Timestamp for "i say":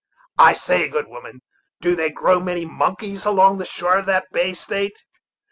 0.39-0.87